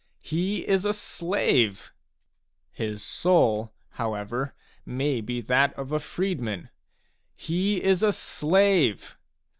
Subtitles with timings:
[0.33, 1.93] "He is a slave."
[2.71, 6.69] His soul, however, may be that of a freeman."
[7.35, 9.19] He is a slave."